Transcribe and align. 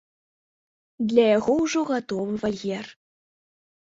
Для 1.11 1.25
яго 1.37 1.51
ўжо 1.63 1.79
гатовы 1.93 2.33
вальер. 2.45 2.85